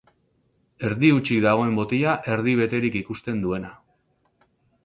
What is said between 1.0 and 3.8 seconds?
hutsik dagoen botila, erdi beterik ikusten duena.